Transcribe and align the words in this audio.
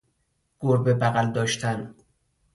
گربه 0.59 0.93
بغل 1.01 1.27
داشتن 1.33 1.95